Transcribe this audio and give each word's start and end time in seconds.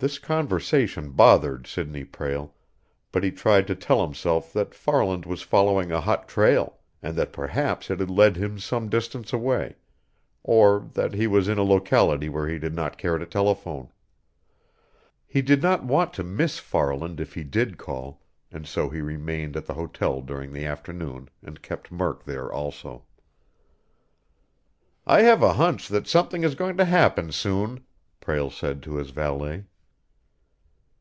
This 0.00 0.18
conversation 0.18 1.12
bothered 1.12 1.66
Sidney 1.66 2.04
Prale, 2.04 2.52
but 3.10 3.24
he 3.24 3.30
tried 3.30 3.66
to 3.68 3.74
tell 3.74 4.04
himself 4.04 4.52
that 4.52 4.74
Farland 4.74 5.24
was 5.24 5.40
following 5.40 5.90
a 5.90 6.00
hot 6.02 6.28
trail, 6.28 6.78
and 7.02 7.16
that 7.16 7.32
perhaps 7.32 7.88
it 7.88 8.00
had 8.00 8.10
led 8.10 8.36
him 8.36 8.58
some 8.58 8.90
distance 8.90 9.32
away, 9.32 9.76
or 10.42 10.90
that 10.92 11.14
he 11.14 11.26
was 11.26 11.48
in 11.48 11.56
a 11.56 11.62
locality 11.64 12.28
where 12.28 12.46
he 12.46 12.58
did 12.58 12.74
not 12.74 12.98
care 12.98 13.16
to 13.16 13.24
telephone. 13.24 13.88
He 15.26 15.40
did 15.40 15.62
not 15.62 15.84
want 15.86 16.12
to 16.14 16.22
miss 16.22 16.58
Farland 16.58 17.18
if 17.18 17.32
he 17.32 17.42
did 17.42 17.78
call, 17.78 18.20
and 18.52 18.66
so 18.66 18.90
he 18.90 19.00
remained 19.00 19.56
at 19.56 19.64
the 19.64 19.72
hotel 19.72 20.20
during 20.20 20.52
the 20.52 20.66
afternoon 20.66 21.30
and 21.42 21.62
kept 21.62 21.90
Murk 21.90 22.24
there 22.24 22.52
also. 22.52 23.04
"I 25.06 25.22
have 25.22 25.42
a 25.42 25.54
hunch 25.54 25.88
that 25.88 26.06
something 26.06 26.44
is 26.44 26.54
going 26.54 26.76
to 26.76 26.84
happen 26.84 27.32
soon," 27.32 27.86
Prale 28.20 28.50
said 28.50 28.82
to 28.82 28.96
his 28.96 29.08
valet. 29.08 29.64